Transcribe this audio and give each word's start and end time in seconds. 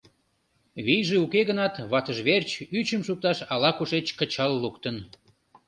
Вийже 0.85 1.15
уке 1.25 1.41
гынат, 1.49 1.75
ватыж 1.91 2.17
верч 2.27 2.49
ӱчым 2.79 3.01
шукташ 3.07 3.37
ала-кушеч 3.53 4.07
кычал 4.19 4.51
луктын. 4.63 4.97